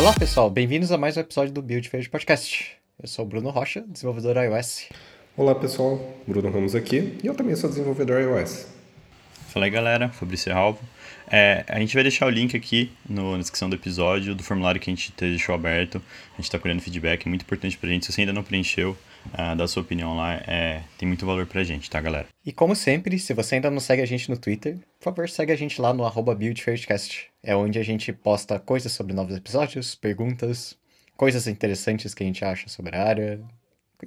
[0.00, 2.72] Olá pessoal, bem-vindos a mais um episódio do Build Verde Podcast.
[3.02, 4.88] Eu sou o Bruno Rocha, desenvolvedor iOS.
[5.36, 8.66] Olá pessoal, Bruno Ramos aqui e eu também sou desenvolvedor iOS.
[9.48, 10.80] Fala aí galera, Fabrício Ralvo.
[11.30, 14.80] É, a gente vai deixar o link aqui no, na descrição do episódio, do formulário
[14.80, 16.00] que a gente deixou aberto.
[16.32, 18.06] A gente está colhendo feedback, é muito importante pra gente.
[18.06, 18.96] Se você ainda não preencheu,
[19.34, 22.26] uh, dá sua opinião lá, é, tem muito valor pra gente, tá galera?
[22.46, 25.52] E como sempre, se você ainda não segue a gente no Twitter, por favor, segue
[25.52, 27.29] a gente lá no arroba BuildFairdcast.
[27.42, 30.76] É onde a gente posta coisas sobre novos episódios, perguntas,
[31.16, 33.40] coisas interessantes que a gente acha sobre a área,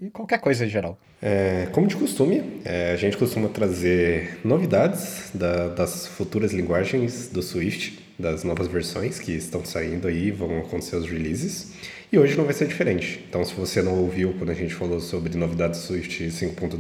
[0.02, 0.98] e qualquer coisa em geral.
[1.22, 7.42] É, como de costume, é, a gente costuma trazer novidades da, das futuras linguagens do
[7.42, 11.74] Swift, das novas versões que estão saindo aí, vão acontecer os releases.
[12.12, 13.24] E hoje não vai ser diferente.
[13.28, 16.80] Então, se você não ouviu quando a gente falou sobre novidades Swift 5.2,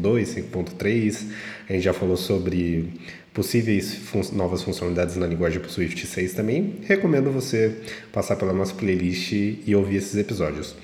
[0.51, 1.31] 5.3,
[1.70, 2.93] a gente já falou sobre
[3.33, 7.75] possíveis fun novas funcionalidades na linguagem para o Swift 6 também, recomendo você
[8.11, 10.75] passar pela nossa playlist e ouvir esses episódios.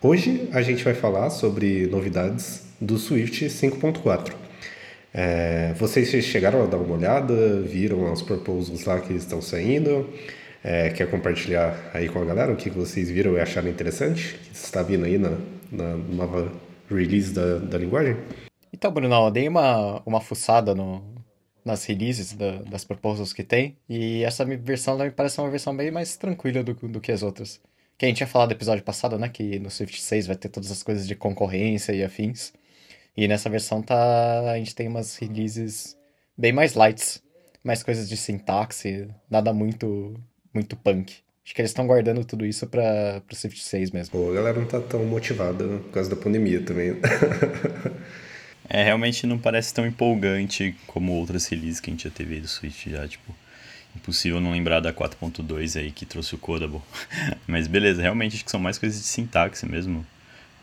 [0.00, 4.32] Hoje a gente vai falar sobre novidades do Swift 5.4.
[5.14, 10.08] É, vocês chegaram a dar uma olhada, viram os proposals lá que estão saindo?
[10.64, 14.40] É, quer compartilhar aí com a galera o que vocês viram e acharam interessante?
[14.44, 15.36] Que está vindo aí na,
[15.70, 16.50] na nova
[16.90, 18.16] release da, da linguagem?
[18.72, 21.02] Então, Bruno, eu dei uma, uma fuçada no,
[21.64, 25.90] nas releases da, das proposals que tem, e essa versão me parece uma versão bem
[25.90, 27.60] mais tranquila do, do que as outras.
[27.96, 29.28] Que a gente tinha falado no episódio passado, né?
[29.28, 32.52] Que no Swift 6 vai ter todas as coisas de concorrência e afins.
[33.16, 34.50] E nessa versão tá.
[34.50, 35.96] A gente tem umas releases
[36.36, 37.22] bem mais lights.
[37.62, 40.14] Mais coisas de sintaxe, nada muito.
[40.52, 41.14] muito punk.
[41.44, 44.12] Acho que eles estão guardando tudo isso para o Swift 6 mesmo.
[44.12, 46.96] Pô, a galera não tá tão motivada por causa da pandemia também.
[48.74, 52.48] é, realmente não parece tão empolgante como outras releases que a gente já teve do
[52.48, 53.36] Swift já, tipo.
[53.94, 56.80] Impossível não lembrar da 4.2 aí que trouxe o Codable.
[57.46, 60.06] Mas beleza, realmente acho que são mais coisas de sintaxe mesmo.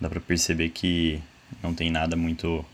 [0.02, 1.22] Dá pra perceber que
[1.62, 2.66] não tem nada muito.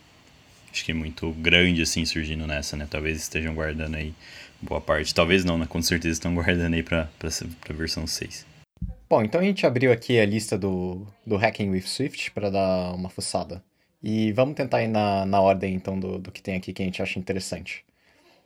[0.72, 2.88] Acho que muito grande assim surgindo nessa, né?
[2.90, 4.14] Talvez estejam guardando aí
[4.62, 5.14] boa parte.
[5.14, 5.66] Talvez não, né?
[5.68, 7.30] Com certeza estão guardando aí pra, pra
[7.76, 8.46] versão 6.
[9.10, 12.94] Bom, então a gente abriu aqui a lista do, do Hacking with Swift para dar
[12.94, 13.62] uma fuçada.
[14.08, 16.86] E vamos tentar ir na, na ordem então do, do que tem aqui que a
[16.86, 17.84] gente acha interessante.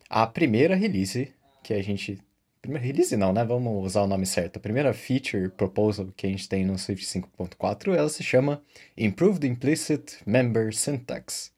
[0.10, 2.18] A primeira release que a gente.
[2.62, 3.44] Primeira release não, né?
[3.44, 4.56] Vamos usar o nome certo.
[4.56, 8.64] A primeira feature proposal que a gente tem no Swift 5.4, ela se chama
[8.98, 11.52] Improved Implicit Member Syntax.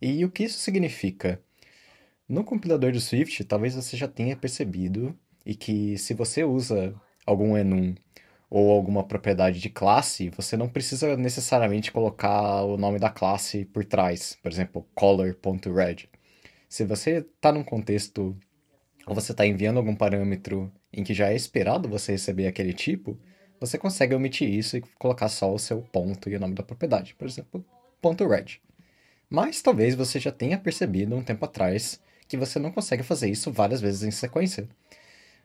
[0.00, 1.40] E o que isso significa?
[2.28, 5.12] No compilador do Swift, talvez você já tenha percebido
[5.44, 6.94] e que se você usa
[7.26, 7.96] algum enum
[8.50, 13.84] ou alguma propriedade de classe, você não precisa necessariamente colocar o nome da classe por
[13.84, 16.08] trás, por exemplo, color.red.
[16.68, 18.36] Se você está num contexto
[19.06, 23.16] ou você está enviando algum parâmetro em que já é esperado você receber aquele tipo,
[23.60, 27.14] você consegue omitir isso e colocar só o seu ponto e o nome da propriedade,
[27.14, 27.64] por exemplo,
[28.00, 28.60] ponto .red.
[29.28, 33.52] Mas talvez você já tenha percebido um tempo atrás que você não consegue fazer isso
[33.52, 34.68] várias vezes em sequência.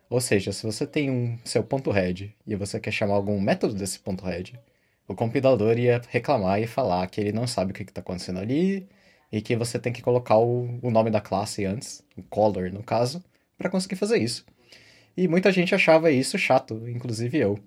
[0.09, 3.73] Ou seja, se você tem um seu ponto .head e você quer chamar algum método
[3.73, 4.59] desse ponto .head,
[5.07, 8.87] o compilador ia reclamar e falar que ele não sabe o que está acontecendo ali
[9.31, 12.83] e que você tem que colocar o, o nome da classe antes, o color no
[12.83, 13.23] caso,
[13.57, 14.45] para conseguir fazer isso.
[15.17, 17.59] E muita gente achava isso chato, inclusive eu.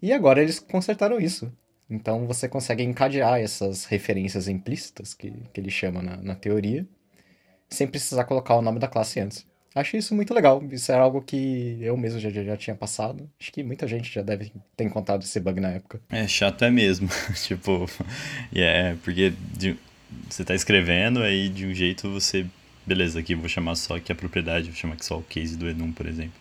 [0.00, 1.52] E agora eles consertaram isso.
[1.88, 6.86] Então você consegue encadear essas referências implícitas, que, que ele chama na, na teoria,
[7.68, 9.46] sem precisar colocar o nome da classe antes.
[9.78, 10.62] Acho isso muito legal.
[10.72, 13.28] Isso era algo que eu mesmo já, já tinha passado.
[13.40, 16.00] Acho que muita gente já deve ter encontrado esse bug na época.
[16.10, 17.08] É, chato é mesmo.
[17.46, 17.88] tipo,
[18.54, 19.76] é, yeah, porque de,
[20.28, 22.44] você está escrevendo, aí de um jeito você
[22.88, 25.68] beleza, aqui vou chamar só aqui a propriedade, vou chamar aqui só o case do
[25.68, 26.32] enum, por exemplo.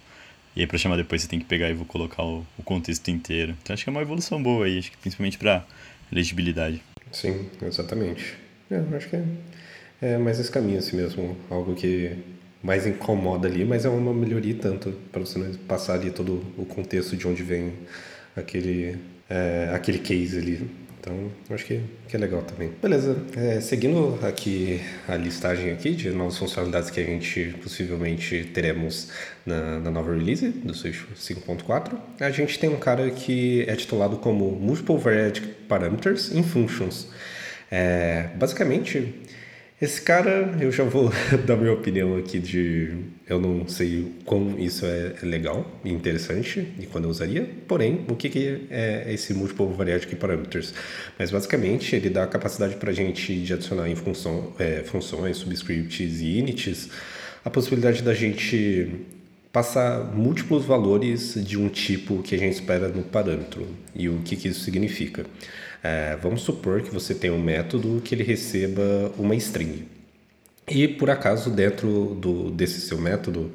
[0.56, 3.12] E aí para chamar depois você tem que pegar e vou colocar o, o, contexto
[3.12, 3.56] inteiro.
[3.62, 5.64] Então acho que é uma evolução boa aí, acho que principalmente para
[6.12, 6.82] legibilidade.
[7.12, 8.36] Sim, exatamente.
[8.72, 9.24] É, acho que é,
[10.02, 12.18] é mais esse caminho assim mesmo, algo que
[12.64, 16.66] mais incomoda ali, mas é uma melhoria tanto para você não passar ali todo o
[16.66, 17.74] contexto de onde vem
[18.36, 18.98] aquele
[19.30, 20.70] é, aquele case ali
[21.08, 22.70] então, acho que, que é legal também.
[22.82, 29.10] Beleza, é, seguindo aqui a listagem aqui de novas funcionalidades que a gente possivelmente teremos
[29.46, 34.18] na, na nova release do Swift 5.4, a gente tem um cara que é titulado
[34.18, 37.08] como Multiple Variety Parameters in Functions.
[37.72, 39.16] É, basicamente,
[39.80, 41.12] esse cara, eu já vou
[41.46, 42.96] dar minha opinião aqui de.
[43.30, 48.16] Eu não sei como isso é, legal e interessante e quando eu usaria, porém, o
[48.16, 50.74] que, é esse Multiple Variety Parameters?
[51.20, 55.38] Mas basicamente ele dá a capacidade para a gente de adicionar em função, é, funções,
[55.38, 56.90] subscripts e inits
[57.46, 59.06] a possibilidade da gente
[59.52, 63.68] passar múltiplos valores de um tipo que a gente espera no parâmetro.
[63.94, 65.26] E o que, que isso significa?
[65.84, 69.88] É, vamos supor que você tem um método que ele receba uma string.
[70.68, 73.52] E por acaso dentro do, desse seu método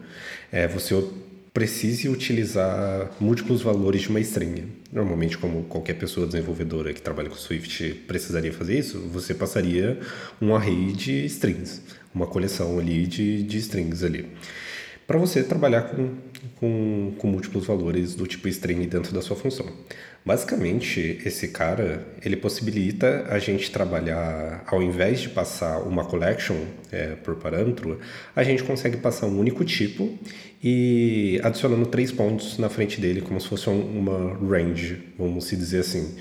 [0.50, 0.94] é, você
[1.52, 4.69] precise utilizar múltiplos valores de uma string.
[4.90, 10.00] Normalmente, como qualquer pessoa desenvolvedora que trabalha com Swift precisaria fazer isso, você passaria
[10.40, 11.82] um array de strings,
[12.14, 14.26] uma coleção ali de, de strings ali.
[15.06, 16.14] Para você trabalhar com,
[16.56, 19.66] com, com múltiplos valores do tipo string dentro da sua função.
[20.24, 26.56] Basicamente, esse cara, ele possibilita a gente trabalhar, ao invés de passar uma collection
[26.92, 27.98] é, por parâmetro,
[28.34, 30.16] a gente consegue passar um único tipo
[30.62, 35.80] e adicionando três pontos na frente dele, como se fosse uma range, vamos se dizer
[35.80, 36.14] assim.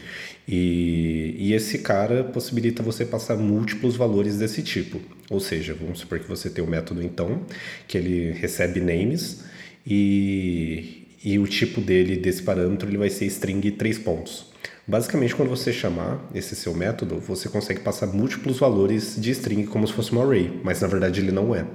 [0.47, 4.99] E, e esse cara possibilita você passar múltiplos valores desse tipo.
[5.29, 7.45] Ou seja, vamos supor que você tem um método então,
[7.87, 9.43] que ele recebe names
[9.85, 14.51] e, e o tipo dele, desse parâmetro, ele vai ser string 3 pontos.
[14.87, 19.87] Basicamente, quando você chamar esse seu método, você consegue passar múltiplos valores de string como
[19.87, 21.65] se fosse um array, mas na verdade ele não é.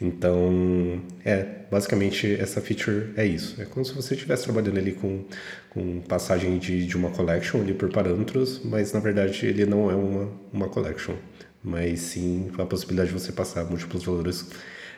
[0.00, 3.60] Então, é, basicamente essa feature é isso.
[3.60, 5.24] É como se você estivesse trabalhando ali com,
[5.70, 9.94] com passagem de, de uma collection ali por parâmetros, mas na verdade ele não é
[9.94, 11.14] uma, uma collection,
[11.64, 14.46] mas sim a possibilidade de você passar múltiplos valores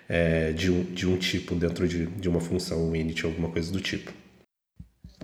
[0.09, 3.81] é, de, um, de um tipo dentro de, de uma função init, alguma coisa do
[3.81, 4.13] tipo.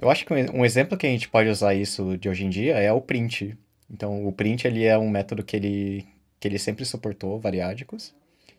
[0.00, 2.76] Eu acho que um exemplo que a gente pode usar isso de hoje em dia
[2.76, 3.56] é o print.
[3.90, 6.06] Então, o print ele é um método que ele,
[6.38, 8.14] que ele sempre suportou variádicos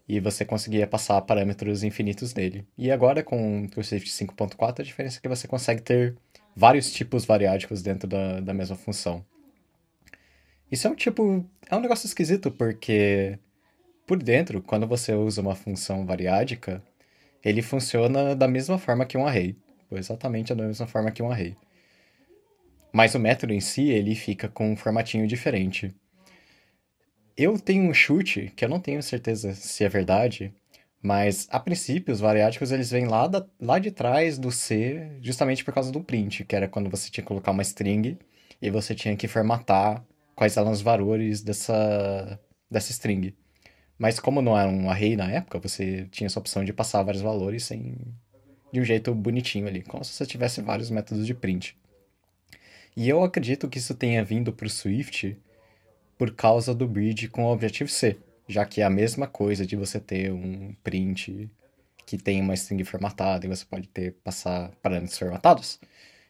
[0.07, 2.65] e você conseguia passar parâmetros infinitos nele.
[2.77, 6.15] E agora com o Swift 5.4 a diferença é que você consegue ter
[6.55, 9.25] vários tipos variádicos dentro da, da mesma função.
[10.71, 11.45] Isso é um tipo.
[11.69, 13.37] É um negócio esquisito, porque
[14.05, 16.83] por dentro, quando você usa uma função variádica,
[17.43, 19.55] ele funciona da mesma forma que um array.
[19.91, 21.55] Exatamente da mesma forma que um array.
[22.91, 25.93] Mas o método em si, ele fica com um formatinho diferente.
[27.37, 30.53] Eu tenho um chute, que eu não tenho certeza se é verdade,
[31.01, 35.63] mas a princípio os variádicos eles vêm lá, da, lá de trás do C, justamente
[35.63, 38.17] por causa do print, que era quando você tinha que colocar uma string
[38.61, 40.03] e você tinha que formatar
[40.35, 42.39] quais eram os valores dessa,
[42.71, 43.35] dessa string.
[43.97, 47.21] Mas como não era um array na época, você tinha essa opção de passar vários
[47.21, 47.95] valores sem
[48.71, 51.77] de um jeito bonitinho ali, como se você tivesse vários métodos de print.
[52.95, 55.37] E eu acredito que isso tenha vindo para o Swift
[56.17, 59.99] por causa do bridge com o Objective-C, já que é a mesma coisa de você
[59.99, 61.49] ter um print
[62.05, 65.79] que tem uma string formatada e você pode ter passar parâmetros formatados.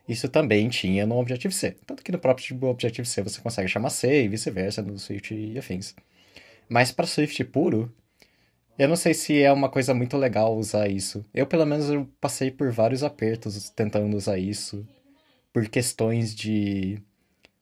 [0.07, 1.77] Isso também tinha no Objective-C.
[1.85, 5.95] Tanto que no próprio Objective-C você consegue chamar C e vice-versa no Swift e afins.
[6.69, 7.93] Mas para Swift puro,
[8.77, 11.23] eu não sei se é uma coisa muito legal usar isso.
[11.33, 14.85] Eu, pelo menos, eu passei por vários apertos tentando usar isso.
[15.53, 17.01] Por questões de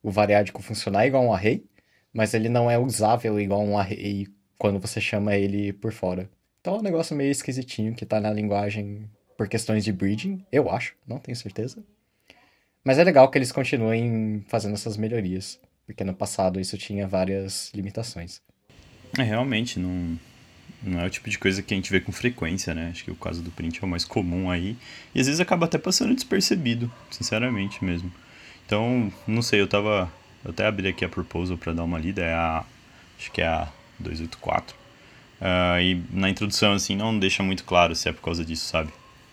[0.02, 1.64] o variádico funcionar igual um array,
[2.12, 4.26] mas ele não é usável igual um array
[4.58, 6.28] quando você chama ele por fora.
[6.60, 10.70] Então é um negócio meio esquisitinho que tá na linguagem por questões de bridging, eu
[10.70, 11.84] acho, não tenho certeza.
[12.84, 17.72] Mas é legal que eles continuem fazendo essas melhorias, porque no passado isso tinha várias
[17.74, 18.40] limitações.
[19.18, 20.18] É, realmente, não,
[20.82, 22.90] não é o tipo de coisa que a gente vê com frequência, né?
[22.90, 24.76] Acho que o caso do print é o mais comum aí.
[25.14, 28.12] E às vezes acaba até passando despercebido, sinceramente mesmo.
[28.66, 30.10] Então, não sei, eu tava.
[30.44, 32.64] Eu até abri aqui a proposal para dar uma lida, é a.
[33.18, 34.74] Acho que é a 284.
[34.74, 34.78] Uh,
[35.40, 38.92] ah, e na introdução, assim, não deixa muito claro se é por causa disso, sabe?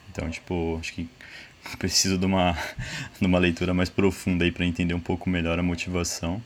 [0.09, 1.09] Então, tipo, acho que
[1.79, 2.57] preciso de uma,
[3.19, 6.41] de uma leitura mais profunda aí para entender um pouco melhor a motivação.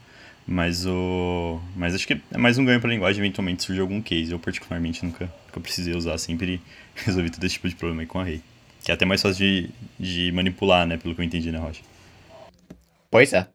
[0.46, 1.60] Mas o.
[1.74, 4.30] Mas acho que é mais um ganho para a linguagem, eventualmente surge algum case.
[4.30, 6.62] Eu particularmente nunca, nunca precisei usar, sempre
[6.94, 8.40] resolvi todo esse tipo de problema aí com array.
[8.84, 10.96] Que é até mais fácil de, de manipular, né?
[10.96, 11.82] Pelo que eu entendi, né, Rocha?
[13.10, 13.48] Pois é.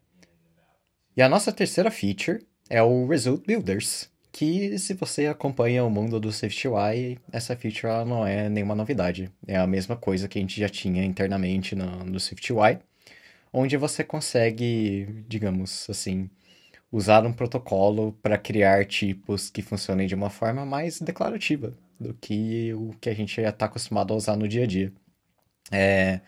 [1.15, 4.10] E a nossa terceira feature é o Result Builders.
[4.33, 9.29] Que se você acompanha o mundo do SwiftUI, essa feature não é nenhuma novidade.
[9.48, 12.79] É a mesma coisa que a gente já tinha internamente no, no SwiftUI,
[13.51, 16.29] onde você consegue, digamos assim,
[16.91, 22.74] usar um protocolo para criar tipos que funcionem de uma forma mais declarativa do que
[22.74, 24.91] o que a gente está acostumado a usar no dia a dia.
[25.71, 26.21] É,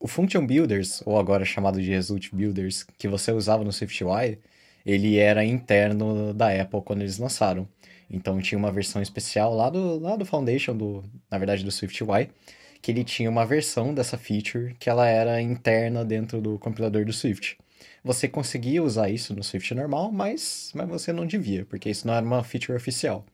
[0.00, 4.38] o Function Builders, ou agora chamado de Result Builders, que você usava no SwiftUI,
[4.84, 7.68] ele era interno da Apple quando eles lançaram.
[8.10, 12.30] Então tinha uma versão especial lá do, lá do Foundation, do, na verdade do SwiftUI,
[12.80, 17.12] que ele tinha uma versão dessa feature que ela era interna dentro do compilador do
[17.12, 17.58] Swift.
[18.02, 22.14] Você conseguia usar isso no Swift normal, mas, mas você não devia, porque isso não
[22.14, 23.24] era uma feature oficial.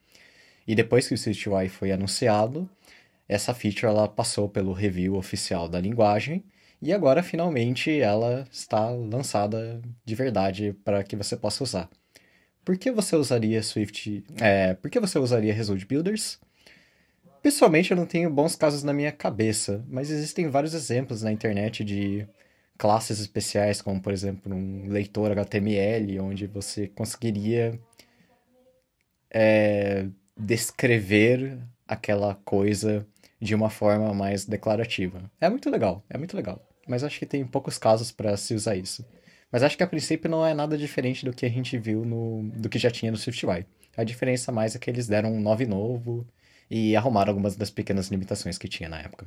[0.67, 2.69] E depois que o SwiftUI foi anunciado,
[3.27, 6.43] essa feature ela passou pelo review oficial da linguagem
[6.81, 11.89] e agora finalmente ela está lançada de verdade para que você possa usar.
[12.63, 14.23] Por que você usaria Swift?
[14.41, 16.39] É, por que você usaria Result Builders?
[17.41, 21.83] Pessoalmente, eu não tenho bons casos na minha cabeça, mas existem vários exemplos na internet
[21.83, 22.27] de
[22.77, 27.79] classes especiais, como por exemplo um leitor HTML, onde você conseguiria
[29.31, 33.05] é, descrever aquela coisa
[33.39, 35.29] de uma forma mais declarativa.
[35.39, 36.65] É muito legal, é muito legal.
[36.87, 39.05] Mas acho que tem poucos casos para se usar isso.
[39.51, 42.43] Mas acho que a princípio não é nada diferente do que a gente viu no
[42.55, 43.65] do que já tinha no SwiftUI.
[43.95, 46.27] A diferença mais é que eles deram um 9 novo
[46.69, 49.25] e arrumaram algumas das pequenas limitações que tinha na época.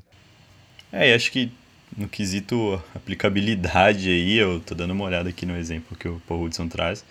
[0.92, 1.52] É, e acho que
[1.98, 6.44] no quesito aplicabilidade aí, eu tô dando uma olhada aqui no exemplo que o Paul
[6.44, 7.04] Hudson traz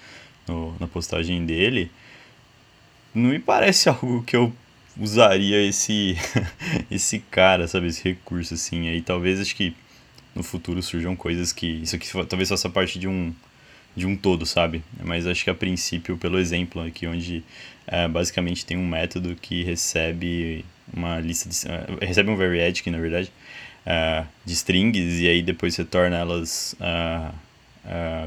[0.47, 1.91] no, na postagem dele.
[3.13, 4.53] Não me parece algo que eu
[4.97, 6.15] usaria esse
[6.89, 8.87] esse cara, sabe, esse recurso assim.
[8.87, 9.75] Aí talvez acho que
[10.33, 13.33] no futuro surjam coisas que isso aqui talvez faça parte de um
[13.95, 14.83] de um todo, sabe?
[15.03, 17.43] Mas acho que a princípio, pelo exemplo aqui, onde
[17.87, 20.63] é, basicamente tem um método que recebe
[20.93, 21.55] uma lista de.
[21.67, 23.31] Uh, recebe um variadic, na verdade,
[23.87, 27.33] uh, de strings, e aí depois retorna elas uh,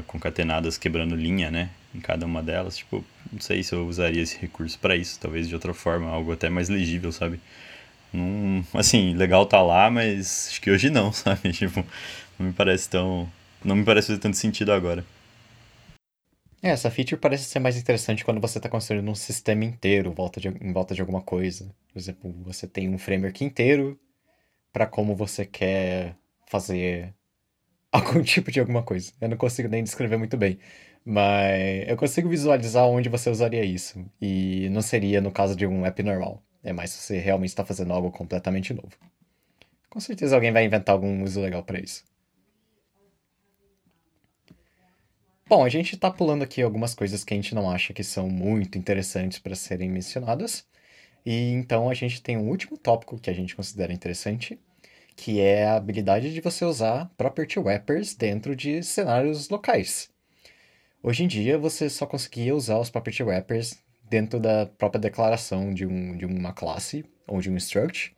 [0.07, 1.69] concatenadas quebrando linha, né?
[1.93, 2.77] Em cada uma delas.
[2.77, 6.31] Tipo, não sei se eu usaria esse recurso para isso, talvez de outra forma, algo
[6.31, 7.39] até mais legível, sabe?
[8.11, 11.51] Não, assim, legal tá lá, mas acho que hoje não, sabe?
[11.51, 11.85] Tipo,
[12.39, 13.29] não me parece tão.
[13.63, 15.05] Não me parece fazer tanto sentido agora.
[16.63, 20.39] É, essa feature parece ser mais interessante quando você está construindo um sistema inteiro volta
[20.39, 21.65] de, em volta de alguma coisa.
[21.91, 23.99] Por exemplo, você tem um framework inteiro
[24.71, 26.15] para como você quer
[26.47, 27.13] fazer
[27.91, 29.11] algum tipo de alguma coisa.
[29.19, 30.59] Eu não consigo nem descrever muito bem,
[31.05, 34.03] mas eu consigo visualizar onde você usaria isso.
[34.21, 36.41] E não seria no caso de um app normal.
[36.63, 38.91] É mais se você realmente está fazendo algo completamente novo.
[39.89, 42.03] Com certeza alguém vai inventar algum uso legal para isso.
[45.51, 48.29] Bom, a gente está pulando aqui algumas coisas que a gente não acha que são
[48.29, 50.65] muito interessantes para serem mencionadas.
[51.25, 54.59] E então a gente tem um último tópico que a gente considera interessante,
[55.15, 60.09] que é a habilidade de você usar property wrappers dentro de cenários locais.
[61.03, 63.77] Hoje em dia você só conseguia usar os property wrappers
[64.09, 68.15] dentro da própria declaração de, um, de uma classe ou de um struct,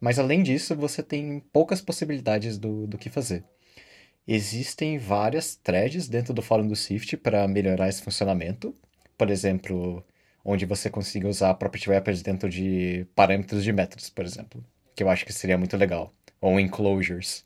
[0.00, 3.44] mas além disso você tem poucas possibilidades do, do que fazer.
[4.26, 8.74] Existem várias threads dentro do fórum do Swift para melhorar esse funcionamento.
[9.18, 10.04] Por exemplo,
[10.44, 15.08] onde você consiga usar property wrappers dentro de parâmetros de métodos, por exemplo, que eu
[15.08, 17.44] acho que seria muito legal, ou enclosures.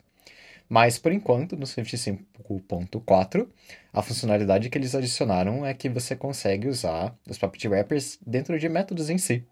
[0.69, 3.47] Mas por enquanto, no Swift 5.4,
[3.93, 8.67] a funcionalidade que eles adicionaram é que você consegue usar os property wrappers dentro de
[8.67, 9.45] métodos em si,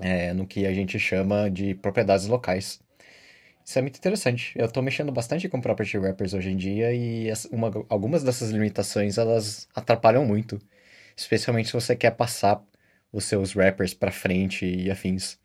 [0.00, 2.80] é, no que a gente chama de propriedades locais.
[3.64, 4.52] Isso é muito interessante.
[4.54, 9.16] Eu estou mexendo bastante com property wrappers hoje em dia e uma, algumas dessas limitações
[9.16, 10.60] elas atrapalham muito,
[11.16, 12.62] especialmente se você quer passar
[13.12, 15.38] os seus wrappers para frente e afins.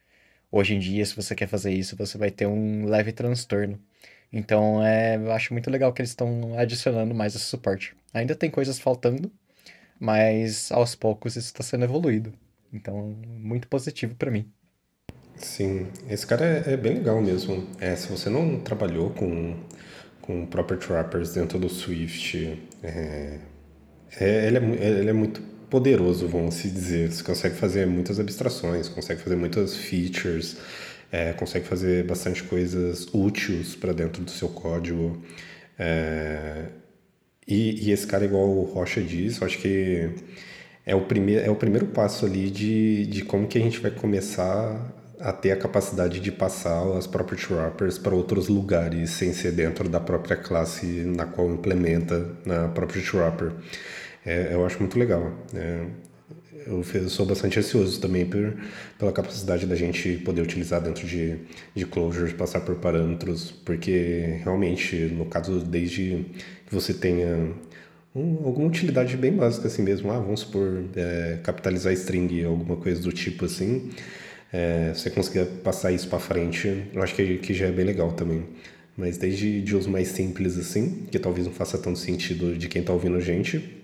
[0.52, 3.80] Hoje em dia, se você quer fazer isso, você vai ter um leve transtorno.
[4.34, 7.96] Então, é, eu acho muito legal que eles estão adicionando mais esse suporte.
[8.14, 9.32] Ainda tem coisas faltando,
[10.00, 12.34] mas aos poucos isso está sendo evoluído.
[12.74, 14.52] Então, muito positivo para mim.
[15.36, 17.68] Sim, esse cara é, é, bem legal mesmo.
[17.80, 19.56] É, se você não trabalhou com,
[20.22, 23.40] com property wrappers dentro do Swift, é,
[24.20, 27.12] é, ele, é, ele é muito poderoso, vamos se dizer.
[27.12, 30.58] Você consegue fazer muitas abstrações, consegue fazer muitas features,
[31.12, 35.22] é, consegue fazer bastante coisas úteis para dentro do seu código.
[35.78, 36.66] É,
[37.48, 40.10] e, e, esse cara, igual o Rocha diz, eu acho que
[40.86, 43.92] é o, primeir, é o primeiro passo ali de, de como que a gente vai
[43.92, 49.52] começar a ter a capacidade de passar as property wrappers para outros lugares sem ser
[49.52, 53.52] dentro da própria classe na qual implementa na property wrapper.
[54.26, 55.34] É, eu acho muito legal.
[55.54, 55.86] É,
[56.68, 58.56] eu sou bastante ansioso também por,
[58.98, 61.38] pela capacidade da gente poder utilizar dentro de,
[61.74, 66.26] de closures, passar por parâmetros, porque realmente, no caso, desde
[66.68, 67.54] que você tenha
[68.14, 73.02] um, alguma utilidade bem básica assim mesmo, ah, vamos supor, é, capitalizar string, alguma coisa
[73.02, 73.90] do tipo assim,
[74.52, 78.12] é, você conseguir passar isso para frente, eu acho que, que já é bem legal
[78.12, 78.46] também.
[78.98, 82.82] Mas desde de uso mais simples assim, que talvez não faça tanto sentido de quem
[82.82, 83.79] está ouvindo a gente,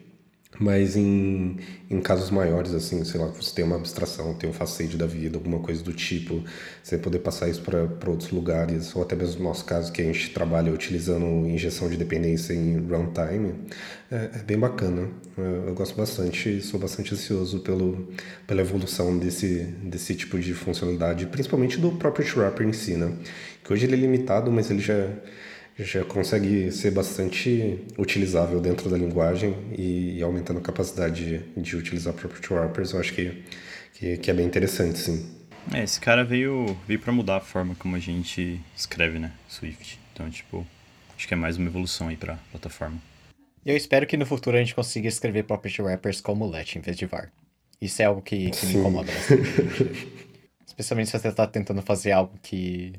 [0.60, 1.58] Mas em,
[1.90, 5.38] em casos maiores, assim, sei lá, você tem uma abstração, tem um facade da vida,
[5.38, 6.44] alguma coisa do tipo,
[6.82, 10.06] você poder passar isso para outros lugares, ou até mesmo no nosso caso, que a
[10.06, 13.54] gente trabalha utilizando injeção de dependência em runtime,
[14.12, 15.10] é, é bem bacana.
[15.38, 18.08] Eu, eu gosto bastante, sou bastante ansioso pelo,
[18.48, 23.14] pela evolução desse, desse tipo de funcionalidade, principalmente do próprio wrapper em si, né?
[23.64, 25.10] Que hoje ele é limitado, mas ele já
[25.78, 31.76] já consegue ser bastante utilizável dentro da linguagem e, e aumentando a capacidade de, de
[31.76, 33.44] utilizar property wrappers, eu acho que,
[33.94, 35.30] que, que, é bem interessante, sim.
[35.74, 40.00] É, esse cara veio, veio para mudar a forma como a gente escreve, né, Swift.
[40.14, 40.66] Então, tipo,
[41.16, 42.98] acho que é mais uma evolução aí para plataforma.
[43.66, 46.96] Eu espero que no futuro a gente consiga escrever property wrappers como let em vez
[46.96, 47.32] de var.
[47.82, 50.08] Isso é algo que, que me incomoda bastante.
[50.66, 52.94] Especialmente se você está tentando fazer algo que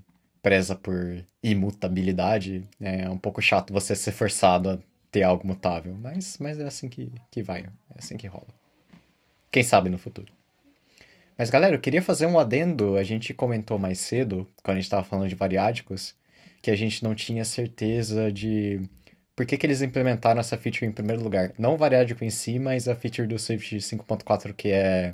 [0.47, 4.79] preza por imutabilidade, é um pouco chato você ser forçado a
[5.11, 5.93] ter algo mutável.
[6.01, 8.47] Mas, mas é assim que, que vai, é assim que rola.
[9.51, 10.33] Quem sabe no futuro.
[11.37, 12.97] Mas galera, eu queria fazer um adendo.
[12.97, 16.15] A gente comentou mais cedo, quando a gente estava falando de variádicos,
[16.63, 18.89] que a gente não tinha certeza de
[19.35, 21.55] por que, que eles implementaram essa feature em primeiro lugar.
[21.59, 25.13] Não o variádico em si, mas a feature do Swift 5.4 que é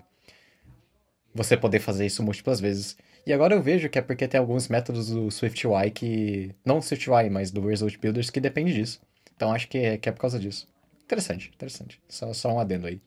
[1.34, 2.98] você poder fazer isso múltiplas vezes.
[3.26, 6.54] E agora eu vejo que é porque tem alguns métodos do SwiftUI que.
[6.64, 9.00] Não do SwiftUI, mas do Result Builders que depende disso.
[9.34, 10.68] Então acho que é, que é por causa disso.
[11.04, 12.00] Interessante, interessante.
[12.08, 13.00] Só, só um adendo aí.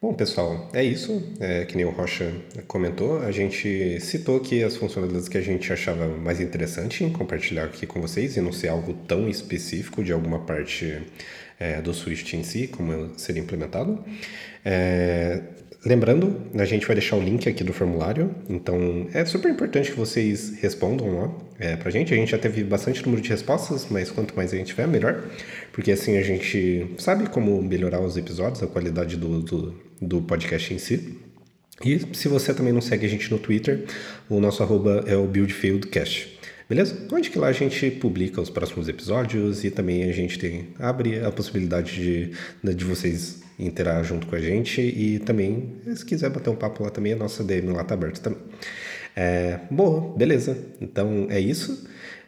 [0.00, 1.22] Bom, pessoal, é isso.
[1.38, 2.34] É, que nem o Rocha
[2.66, 7.64] comentou, a gente citou aqui as funcionalidades que a gente achava mais interessante em compartilhar
[7.64, 11.02] aqui com vocês e não ser algo tão específico de alguma parte
[11.60, 14.04] é, do Swift em si, como seria implementado.
[14.64, 15.40] É,
[15.84, 19.96] Lembrando, a gente vai deixar o link aqui do formulário, então é super importante que
[19.96, 22.14] vocês respondam lá é, pra gente.
[22.14, 25.24] A gente já teve bastante número de respostas, mas quanto mais a gente tiver, melhor,
[25.72, 30.72] porque assim a gente sabe como melhorar os episódios, a qualidade do, do, do podcast
[30.72, 31.18] em si.
[31.84, 33.84] E se você também não segue a gente no Twitter,
[34.28, 36.38] o nosso arroba é o BuildFieldCast.
[36.68, 36.96] Beleza?
[37.12, 41.18] Onde que lá a gente publica os próximos episódios e também a gente tem, abre
[41.18, 46.50] a possibilidade de, de vocês interagir junto com a gente e também, se quiser bater
[46.50, 48.40] um papo lá também, a nossa DM lá tá aberta também.
[49.14, 50.56] É, boa, beleza.
[50.80, 51.86] Então é isso.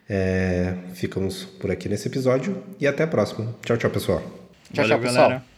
[0.08, 3.54] É, ficamos por aqui nesse episódio e até a próxima.
[3.64, 4.20] Tchau, tchau, pessoal.
[4.20, 5.28] Tchau, Valeu, tchau, pessoal.
[5.28, 5.53] Galera.